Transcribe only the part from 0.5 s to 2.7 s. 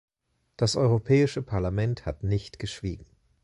Das Europäische Parlament hat nicht